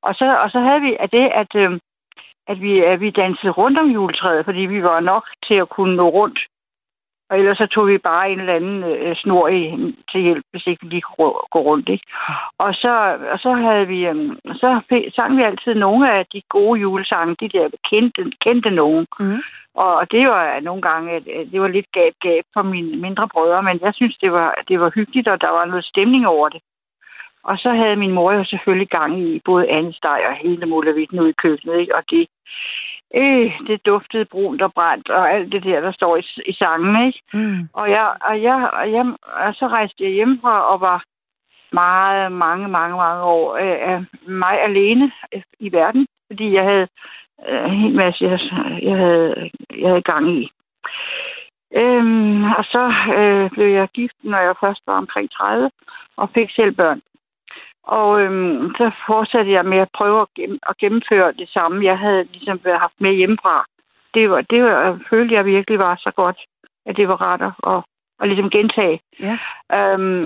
Og 0.03 0.15
så, 0.15 0.37
og 0.43 0.51
så 0.51 0.61
havde 0.61 0.81
vi 0.81 0.97
af 1.01 1.09
det, 1.11 1.27
at, 1.43 1.55
øh, 1.55 1.71
at, 2.49 2.61
vi, 2.61 2.81
at 2.81 3.01
vi 3.01 3.11
dansede 3.11 3.53
rundt 3.53 3.79
om 3.79 3.87
juletræet, 3.91 4.45
fordi 4.45 4.61
vi 4.61 4.83
var 4.83 5.01
nok 5.01 5.25
til 5.47 5.55
at 5.55 5.69
kunne 5.69 5.97
nå 5.97 6.09
rundt. 6.09 6.39
Og 7.33 7.39
ellers 7.39 7.59
så 7.59 7.67
tog 7.67 7.89
vi 7.89 7.99
bare 7.99 8.31
en 8.31 8.41
eller 8.41 8.55
anden 8.55 8.85
øh, 8.85 9.17
snor 9.17 9.49
i, 9.49 9.63
til 10.11 10.21
hjælp, 10.21 10.45
hvis 10.51 10.67
ikke 10.67 10.83
vi 10.83 10.89
lige 10.89 11.03
kunne 11.03 11.33
gå 11.55 11.61
rundt. 11.69 11.89
Ikke? 11.89 12.07
Og, 12.59 12.75
så, 12.75 12.93
og 13.33 13.39
så 13.39 13.53
havde 13.53 13.87
vi, 13.87 14.07
øh, 14.07 14.37
så 14.63 14.69
sang 15.15 15.37
vi 15.37 15.43
altid 15.43 15.75
nogle 15.75 16.13
af 16.13 16.27
de 16.33 16.43
gode 16.49 16.81
julesange, 16.81 17.37
de 17.41 17.49
der 17.49 17.69
kendte, 17.91 18.33
kendte 18.45 18.71
nogen. 18.71 19.07
Mm. 19.21 19.41
Og 19.75 20.11
det 20.11 20.29
var 20.29 20.61
nogle 20.61 20.83
gange, 20.83 21.13
at 21.13 21.29
at 21.29 21.47
det 21.53 21.61
var 21.61 21.69
lidt 21.69 21.93
gab-gab 21.93 22.45
for 22.55 22.63
mine 22.63 22.97
mindre 22.97 23.29
brødre, 23.29 23.63
men 23.63 23.81
jeg 23.83 23.95
synes, 23.95 24.17
det 24.17 24.33
var, 24.33 24.55
det 24.69 24.81
var 24.81 24.91
hyggeligt, 24.95 25.29
og 25.29 25.41
der 25.41 25.51
var 25.51 25.65
noget 25.65 25.85
stemning 25.85 26.27
over 26.27 26.49
det. 26.49 26.63
Og 27.45 27.59
så 27.59 27.71
havde 27.71 27.97
min 27.97 28.13
mor 28.13 28.33
jo 28.33 28.45
selvfølgelig 28.45 28.89
gang 28.89 29.23
i 29.23 29.41
både 29.45 29.69
andesteg 29.69 30.21
og 30.29 30.35
hele 30.35 30.67
muligheden 30.67 31.21
ude 31.21 31.31
i 31.31 31.41
køkkenet, 31.43 31.81
ikke? 31.81 31.97
og 31.97 32.03
det, 32.11 32.27
øh, 33.15 33.53
det 33.67 33.87
duftede 33.87 34.25
brunt 34.25 34.63
og 34.63 34.73
brændt, 34.73 35.11
og 35.11 35.33
alt 35.33 35.53
det 35.53 35.65
der, 35.65 35.81
der 35.81 35.93
står 35.93 36.17
i, 36.17 36.25
i 36.47 36.53
sangen, 36.53 37.07
ikke? 37.07 37.21
Mm. 37.33 37.69
Og, 37.73 37.91
jeg, 37.91 38.15
og, 38.21 38.43
jeg, 38.43 38.71
og, 38.73 38.93
jeg, 38.93 39.15
og 39.23 39.55
så 39.55 39.69
rejste 39.69 40.05
jeg 40.05 40.13
hjemmefra 40.13 40.73
og 40.73 40.81
var 40.81 41.05
meget, 41.73 42.33
mange, 42.33 42.69
mange, 42.69 42.97
mange 42.97 43.23
år 43.23 43.57
øh, 43.57 43.93
af 43.93 44.05
mig 44.27 44.63
alene 44.63 45.13
øh, 45.35 45.43
i 45.61 45.73
verden, 45.73 46.07
fordi 46.27 46.53
jeg 46.53 46.65
havde 46.65 46.89
øh, 47.49 47.65
en 47.65 47.79
hel 47.81 47.95
masse, 47.95 48.25
jeg, 48.25 48.41
jeg, 48.83 48.97
havde, 48.97 49.51
jeg 49.79 49.89
havde 49.89 50.03
gang 50.03 50.31
i. 50.31 50.51
Øhm, 51.75 52.45
og 52.45 52.65
så 52.65 52.93
øh, 53.17 53.51
blev 53.51 53.67
jeg 53.67 53.89
gift, 53.89 54.17
når 54.23 54.39
jeg 54.39 54.55
først 54.61 54.83
var 54.87 54.99
omkring 54.99 55.31
30, 55.31 55.71
og 56.17 56.31
fik 56.35 56.51
selv 56.51 56.73
børn. 56.73 57.01
Og 57.85 58.21
øhm, 58.21 58.75
så 58.79 58.91
fortsatte 59.07 59.51
jeg 59.53 59.65
med 59.65 59.79
at 59.79 59.89
prøve 59.95 60.21
at, 60.21 60.29
gennem, 60.37 60.59
at 60.69 60.77
gennemføre 60.77 61.33
det 61.33 61.49
samme, 61.49 61.85
jeg 61.85 61.99
havde 61.99 62.25
ligesom 62.25 62.61
haft 62.65 63.01
med 63.01 63.13
hjemmefra. 63.15 63.65
Det 64.15 64.31
var, 64.31 64.41
det 64.41 64.63
var, 64.63 64.71
jeg 64.71 64.99
følte 65.11 65.35
jeg 65.35 65.45
virkelig 65.45 65.79
var 65.79 65.97
så 65.97 66.11
godt, 66.17 66.39
at 66.87 66.97
det 66.97 67.09
var 67.09 67.21
rart 67.23 67.43
at, 67.43 67.53
at, 67.73 67.83
at 68.21 68.29
ligesom 68.29 68.51
gentage. 68.51 69.01
Ja. 69.21 69.39
Øhm, 69.79 70.25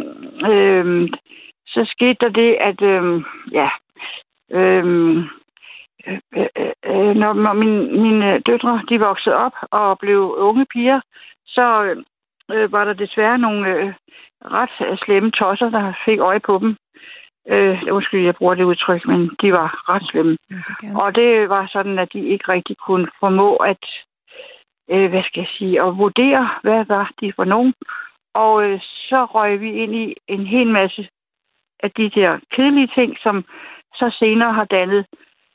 øhm, 0.51 1.09
så 1.66 1.85
skete 1.88 2.16
der 2.21 2.29
det, 2.29 2.57
at 2.61 2.83
øhm, 2.83 3.25
ja, 3.53 3.71
øhm, 4.51 5.19
øh, 6.07 6.19
øh, 6.37 6.73
øh, 6.85 7.16
når, 7.16 7.33
når 7.33 7.53
mine, 7.53 8.03
mine 8.03 8.38
døtre 8.40 8.83
de 8.88 9.01
voksede 9.01 9.35
op 9.35 9.53
og 9.71 9.99
blev 9.99 10.35
unge 10.38 10.66
piger, 10.73 11.01
så 11.47 11.95
øh, 12.53 12.73
var 12.73 12.85
der 12.85 12.92
desværre 12.92 13.38
nogle 13.38 13.69
øh, 13.75 13.92
ret 14.45 14.99
slemme 14.99 15.31
tosser, 15.31 15.71
der 15.71 15.92
fik 16.05 16.19
øje 16.19 16.40
på 16.40 16.59
dem. 16.59 16.77
Øh, 17.48 17.82
undskyld, 17.90 18.24
jeg 18.24 18.35
bruger 18.35 18.54
det 18.54 18.64
udtryk, 18.64 19.06
men 19.06 19.30
de 19.40 19.52
var 19.52 19.68
ret 19.88 20.02
slemme. 20.11 20.37
Ja, 20.50 20.56
det. 20.80 20.96
Og 20.96 21.14
det 21.14 21.48
var 21.48 21.66
sådan, 21.72 21.98
at 21.98 22.12
de 22.12 22.28
ikke 22.28 22.52
rigtig 22.52 22.76
kunne 22.76 23.09
formå 23.20 23.56
at, 23.56 23.85
øh, 24.90 25.11
hvad 25.11 25.22
skal 25.22 25.40
jeg 25.40 25.48
sige, 25.59 25.82
at 25.82 25.98
vurdere, 25.98 26.50
hvad 26.62 26.85
var 26.85 27.12
de 27.20 27.32
for 27.37 27.44
nogen. 27.44 27.74
Og 28.35 28.64
øh, 28.64 28.80
så 28.80 29.24
røg 29.24 29.61
vi 29.61 29.72
ind 29.72 29.94
i 29.94 30.14
en 30.28 30.46
hel 30.46 30.66
masse 30.66 31.09
af 31.82 31.90
de 31.90 32.11
der 32.11 32.38
kedelige 32.50 32.90
ting, 32.94 33.16
som 33.22 33.44
så 33.94 34.16
senere 34.18 34.52
har 34.52 34.64
dannet 34.64 35.06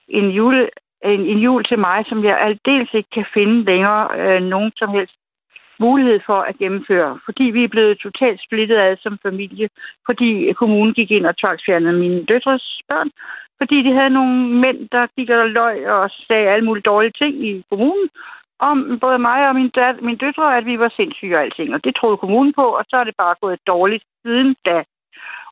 en 0.08 0.30
jule, 0.30 0.70
en, 1.06 1.22
en 1.22 1.38
jul 1.38 1.64
til 1.64 1.80
mig, 1.80 2.06
som 2.06 2.24
jeg 2.24 2.42
aldeles 2.42 2.94
ikke 2.94 3.10
kan 3.10 3.26
finde 3.34 3.64
længere 3.64 4.04
øh, 4.20 4.42
nogen 4.44 4.72
som 4.78 4.90
helst 4.90 5.16
mulighed 5.86 6.20
for 6.26 6.40
at 6.50 6.58
gennemføre. 6.58 7.20
Fordi 7.26 7.44
vi 7.44 7.64
er 7.64 7.74
blevet 7.76 8.00
totalt 8.06 8.40
splittet 8.46 8.78
ad 8.78 8.98
som 9.04 9.18
familie, 9.28 9.68
fordi 10.08 10.54
kommunen 10.54 10.94
gik 10.94 11.12
ind 11.12 11.26
og 11.26 11.38
tvangsfjernede 11.38 12.00
mine 12.04 12.26
døtres 12.26 12.66
børn, 12.90 13.10
fordi 13.62 13.78
de 13.88 13.92
havde 13.98 14.18
nogle 14.20 14.36
mænd, 14.64 14.80
der 14.92 15.04
gik 15.16 15.30
og 15.30 15.50
løg 15.50 15.78
og 15.96 16.10
sagde 16.28 16.50
alle 16.50 16.66
mulige 16.66 16.90
dårlige 16.92 17.18
ting 17.22 17.34
i 17.50 17.64
kommunen, 17.70 18.10
om 18.60 19.00
både 19.02 19.20
mig 19.20 19.48
og 19.50 19.56
min, 19.56 19.70
dat, 19.70 20.02
min 20.02 20.18
døtre, 20.18 20.58
at 20.58 20.66
vi 20.66 20.80
var 20.80 20.92
sindssyge 20.96 21.36
og 21.38 21.44
alting. 21.44 21.74
Og 21.76 21.84
det 21.84 21.96
troede 21.96 22.18
kommunen 22.18 22.54
på, 22.54 22.66
og 22.80 22.84
så 22.90 22.96
er 22.98 23.04
det 23.04 23.16
bare 23.18 23.36
gået 23.42 23.68
dårligt 23.68 24.04
siden 24.24 24.56
da. 24.66 24.84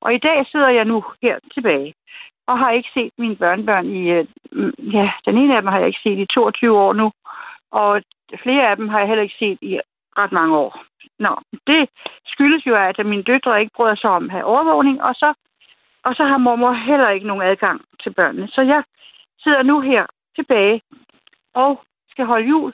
Og 0.02 0.14
i 0.14 0.18
dag 0.18 0.46
sidder 0.52 0.70
jeg 0.70 0.86
nu 0.86 1.04
her 1.22 1.40
tilbage, 1.54 1.94
og 2.48 2.60
har 2.60 2.72
ikke 2.72 2.90
set 2.94 3.12
mine 3.18 3.36
børnebørn 3.36 3.86
i... 3.86 4.10
Øh, 4.10 4.26
ja, 4.94 5.12
den 5.26 5.38
ene 5.38 5.56
af 5.56 5.62
dem 5.62 5.72
har 5.72 5.80
jeg 5.80 5.88
ikke 5.88 6.04
set 6.04 6.20
i 6.20 6.26
22 6.26 6.78
år 6.78 6.94
nu, 6.94 7.12
og 7.72 8.02
flere 8.44 8.70
af 8.70 8.76
dem 8.78 8.88
har 8.90 9.00
jeg 9.00 9.08
heller 9.08 9.24
ikke 9.24 9.40
set 9.40 9.58
i 9.62 9.80
ret 10.18 10.32
mange 10.32 10.58
år. 10.58 10.84
Nå, 11.20 11.40
det 11.68 11.90
skyldes 12.26 12.66
jo, 12.66 12.76
at 12.76 13.06
mine 13.06 13.24
døtre 13.24 13.60
ikke 13.60 13.76
bryder 13.76 13.96
sig 13.96 14.10
om 14.10 14.26
at 14.26 14.32
have 14.32 14.46
overvågning, 14.46 15.04
og 15.04 15.16
så, 15.16 15.34
og 16.04 16.16
så 16.16 16.24
har 16.24 16.38
mormor 16.38 16.74
heller 16.74 17.10
ikke 17.10 17.28
nogen 17.28 17.44
adgang 17.44 17.82
til 18.04 18.14
børnene. 18.14 18.48
Så 18.48 18.62
jeg 18.62 18.84
sidder 19.44 19.64
nu 19.64 19.80
her 19.80 20.06
tilbage 20.36 20.82
og 21.54 21.84
skal 22.10 22.26
holde 22.26 22.48
jul 22.48 22.74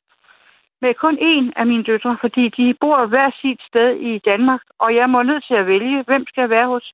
med 0.82 0.93
kun 0.93 1.17
én 1.17 1.52
af 1.56 1.65
mine 1.65 1.84
døtre, 1.84 2.17
fordi 2.21 2.50
de 2.50 2.74
bor 2.82 3.06
hver 3.06 3.32
sit 3.41 3.62
sted 3.69 3.89
i 3.95 4.17
Danmark, 4.17 4.62
og 4.80 4.95
jeg 4.95 5.10
må 5.10 5.24
nødt 5.24 5.45
til 5.48 5.54
at 5.54 5.67
vælge, 5.67 6.04
hvem 6.08 6.26
skal 6.28 6.41
jeg 6.41 6.50
være 6.50 6.67
hos. 6.67 6.91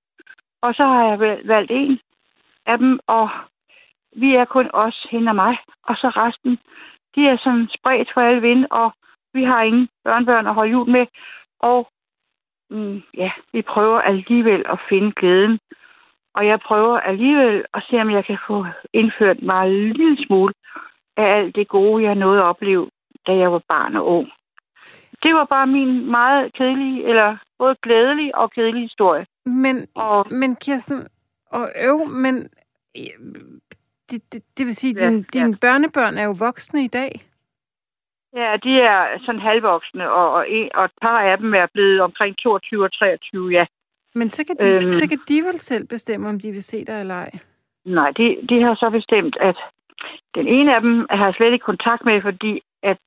Og 0.61 0.73
så 0.75 0.83
har 0.83 1.03
jeg 1.03 1.19
valgt 1.45 1.71
en 1.71 1.99
af 2.65 2.77
dem, 2.77 2.99
og 3.07 3.29
vi 4.15 4.35
er 4.35 4.45
kun 4.45 4.69
os, 4.73 5.07
hende 5.11 5.29
og 5.29 5.35
mig, 5.35 5.57
og 5.83 5.95
så 5.95 6.07
resten, 6.09 6.59
de 7.15 7.27
er 7.27 7.37
sådan 7.37 7.67
spredt 7.77 8.09
for 8.13 8.21
alle 8.21 8.41
vind, 8.41 8.65
og 8.71 8.93
vi 9.33 9.43
har 9.43 9.61
ingen 9.61 9.89
børnebørn 10.03 10.47
at 10.47 10.53
holde 10.53 10.71
jul 10.71 10.89
med, 10.89 11.05
og 11.59 11.89
mm, 12.69 13.01
ja, 13.17 13.31
vi 13.53 13.61
prøver 13.61 14.01
alligevel 14.01 14.63
at 14.69 14.79
finde 14.89 15.11
glæden. 15.11 15.59
Og 16.33 16.47
jeg 16.47 16.59
prøver 16.59 16.99
alligevel 16.99 17.65
at 17.73 17.83
se, 17.89 18.01
om 18.01 18.11
jeg 18.11 18.25
kan 18.25 18.37
få 18.47 18.65
indført 18.93 19.41
mig 19.41 19.67
en 19.67 19.93
lille 19.93 20.25
smule 20.25 20.53
af 21.17 21.23
alt 21.37 21.55
det 21.55 21.67
gode, 21.67 22.03
jeg 22.03 22.15
nåede 22.15 22.39
at 22.39 22.45
opleve, 22.45 22.89
da 23.27 23.31
jeg 23.35 23.51
var 23.51 23.61
barn 23.67 23.95
og 23.95 24.07
ung. 24.07 24.27
Det 25.23 25.33
var 25.33 25.45
bare 25.45 25.67
min 25.67 26.11
meget 26.11 26.53
kedelige, 26.53 27.03
eller 27.05 27.37
både 27.59 27.75
glædelige 27.83 28.35
og 28.35 28.51
kedelige 28.51 28.81
historie. 28.81 29.25
Men, 29.45 29.87
Og 29.95 30.27
men 30.33 30.55
Kirsten, 30.55 31.07
og 31.45 31.71
øv, 31.83 32.07
men 32.07 32.49
det, 34.09 34.33
det, 34.33 34.43
det 34.57 34.65
vil 34.65 34.75
sige, 34.75 34.95
at 34.95 35.01
Ja, 35.01 35.09
din, 35.09 35.25
ja. 35.33 35.39
dine 35.39 35.57
børnebørn 35.57 36.17
er 36.17 36.23
jo 36.23 36.35
voksne 36.39 36.83
i 36.83 36.87
dag. 36.87 37.30
Ja, 38.35 38.57
de 38.63 38.81
er 38.81 39.17
sådan 39.25 39.41
halvvoksne, 39.41 40.11
og, 40.11 40.31
og, 40.33 40.45
og 40.73 40.85
et 40.85 40.91
par 41.01 41.19
af 41.19 41.37
dem 41.37 41.53
er 41.53 41.67
blevet 41.73 42.01
omkring 42.01 42.37
22 42.37 42.83
og 42.83 42.93
23, 42.93 43.49
ja. 43.51 43.65
Men 44.15 44.29
så 44.29 44.45
kan, 44.45 44.55
de, 44.55 44.65
Øhm. 44.75 44.93
så 44.93 45.09
kan 45.09 45.19
de 45.27 45.41
vel 45.47 45.59
selv 45.59 45.87
bestemme, 45.87 46.29
om 46.29 46.39
de 46.39 46.51
vil 46.51 46.63
se 46.63 46.85
dig 46.85 46.99
eller 46.99 47.15
ej. 47.15 47.31
Nej, 47.85 48.11
de, 48.11 48.37
de 48.49 48.61
har 48.61 48.75
så 48.75 48.89
bestemt, 48.89 49.37
at 49.39 49.55
den 50.35 50.47
ene 50.47 50.75
af 50.75 50.81
dem 50.81 51.07
har 51.09 51.25
jeg 51.25 51.33
slet 51.33 51.53
ikke 51.53 51.63
kontakt 51.63 52.05
med, 52.05 52.21
fordi 52.21 52.61
at 52.83 52.97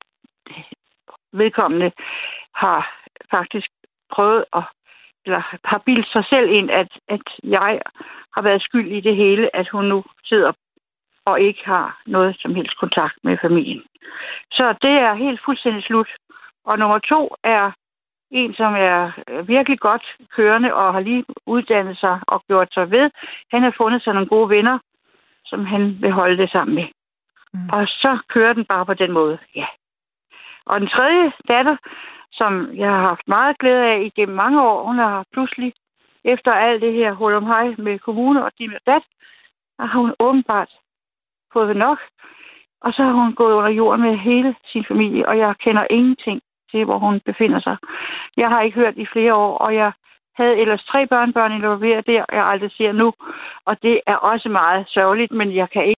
vedkommende 1.32 1.92
har 2.54 2.92
faktisk 3.30 3.68
prøvet 4.12 4.44
at, 4.56 4.62
eller 5.26 5.58
har 5.64 5.78
bildt 5.78 6.08
sig 6.12 6.24
selv 6.24 6.50
ind, 6.50 6.70
at, 6.70 6.88
at 7.08 7.20
jeg 7.42 7.80
har 8.34 8.42
været 8.42 8.62
skyld 8.62 8.92
i 8.92 9.00
det 9.00 9.16
hele, 9.16 9.56
at 9.56 9.68
hun 9.68 9.84
nu 9.84 10.04
sidder 10.24 10.52
og 11.24 11.40
ikke 11.40 11.62
har 11.64 12.00
noget 12.06 12.36
som 12.40 12.54
helst 12.54 12.76
kontakt 12.78 13.14
med 13.22 13.38
familien. 13.42 13.82
Så 14.52 14.74
det 14.82 14.90
er 14.90 15.14
helt 15.14 15.40
fuldstændig 15.44 15.82
slut. 15.82 16.08
Og 16.64 16.78
nummer 16.78 16.98
to 16.98 17.34
er 17.44 17.70
en, 18.30 18.54
som 18.54 18.74
er 18.74 19.12
øh, 19.28 19.48
virkelig 19.48 19.78
godt 19.80 20.16
kørende 20.36 20.74
og 20.74 20.92
har 20.92 21.00
lige 21.00 21.24
uddannet 21.46 21.98
sig 21.98 22.20
og 22.26 22.42
gjort 22.46 22.74
sig 22.74 22.90
ved. 22.90 23.10
Han 23.52 23.62
har 23.62 23.74
fundet 23.76 24.02
sig 24.02 24.14
nogle 24.14 24.28
gode 24.28 24.48
venner, 24.48 24.78
som 25.44 25.66
han 25.66 25.96
vil 26.00 26.12
holde 26.12 26.36
det 26.36 26.50
sammen 26.50 26.74
med. 26.74 26.86
Mm. 27.54 27.68
Og 27.72 27.86
så 27.86 28.18
kører 28.28 28.52
den 28.52 28.64
bare 28.64 28.86
på 28.86 28.94
den 28.94 29.12
måde, 29.12 29.38
ja. 29.54 29.66
Og 30.66 30.80
den 30.80 30.88
tredje 30.88 31.32
datter, 31.48 31.76
som 32.32 32.76
jeg 32.76 32.90
har 32.90 33.00
haft 33.00 33.28
meget 33.28 33.58
glæde 33.58 33.84
af 33.84 34.00
igennem 34.00 34.36
mange 34.36 34.62
år, 34.62 34.86
hun 34.86 34.98
har 34.98 35.24
pludselig, 35.32 35.72
efter 36.24 36.52
alt 36.52 36.82
det 36.82 36.92
her 36.92 37.12
hul 37.12 37.34
om 37.34 37.46
hej 37.46 37.74
med 37.78 37.98
kommune 37.98 38.44
og 38.44 38.52
de 38.58 38.68
med 38.68 38.78
dat, 38.86 39.02
har 39.78 39.98
hun 39.98 40.14
åbenbart 40.18 40.70
fået 41.54 41.76
nok. 41.76 41.98
Og 42.84 42.92
så 42.92 43.02
har 43.02 43.12
hun 43.12 43.34
gået 43.34 43.54
under 43.54 43.70
jorden 43.70 44.02
med 44.02 44.16
hele 44.18 44.54
sin 44.72 44.84
familie, 44.88 45.28
og 45.28 45.38
jeg 45.38 45.54
kender 45.64 45.86
ingenting 45.90 46.40
til, 46.70 46.84
hvor 46.84 46.98
hun 46.98 47.20
befinder 47.26 47.60
sig. 47.60 47.76
Jeg 48.36 48.48
har 48.48 48.60
ikke 48.62 48.80
hørt 48.80 48.96
i 48.96 49.06
flere 49.12 49.34
år, 49.34 49.58
og 49.58 49.74
jeg 49.74 49.92
havde 50.36 50.56
ellers 50.62 50.84
tre 50.84 51.06
børnebørn 51.06 51.52
involveret 51.52 52.06
der, 52.06 52.24
jeg 52.32 52.44
aldrig 52.46 52.70
ser 52.72 52.92
nu. 52.92 53.12
Og 53.66 53.82
det 53.82 54.00
er 54.06 54.16
også 54.16 54.48
meget 54.48 54.88
sørgeligt, 54.88 55.32
men 55.32 55.54
jeg 55.54 55.70
kan 55.70 55.84
ikke 55.84 55.92